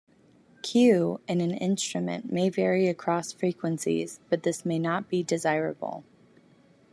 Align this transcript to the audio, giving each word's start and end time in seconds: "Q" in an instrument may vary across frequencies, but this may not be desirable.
"Q" 0.63 1.21
in 1.27 1.41
an 1.41 1.51
instrument 1.51 2.31
may 2.33 2.49
vary 2.49 2.87
across 2.87 3.31
frequencies, 3.31 4.19
but 4.31 4.41
this 4.41 4.65
may 4.65 4.79
not 4.79 5.09
be 5.09 5.21
desirable. 5.21 6.03